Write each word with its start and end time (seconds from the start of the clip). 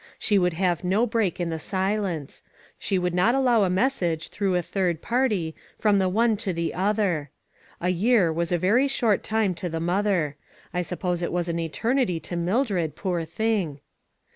She 0.17 0.39
would 0.39 0.53
have 0.53 0.83
no 0.83 1.05
break 1.05 1.39
in 1.39 1.51
the 1.51 1.59
silence. 1.59 2.41
She 2.79 2.97
would 2.97 3.13
not 3.13 3.35
allow 3.35 3.63
a 3.63 3.69
message, 3.69 4.29
through 4.29 4.55
a 4.55 4.63
third 4.63 4.99
party, 4.99 5.53
from 5.77 5.99
the 5.99 6.09
one 6.09 6.37
to 6.37 6.51
the 6.53 6.73
other. 6.73 7.29
A 7.79 7.89
year 7.89 8.33
was 8.33 8.51
a 8.51 8.57
very 8.57 8.87
short 8.87 9.21
time 9.21 9.53
to 9.53 9.69
the 9.69 9.79
mother. 9.79 10.37
I 10.73 10.81
suppose 10.81 11.21
it 11.21 11.31
was 11.31 11.49
an 11.49 11.59
eternity 11.59 12.19
to 12.21 12.35
Mildred, 12.35 12.95
poor 12.95 13.25
thing. 13.25 13.25
398 13.27 13.53
ONE 13.53 13.65
COMMONPLACE 13.75 13.79
DAY. 13.79 13.83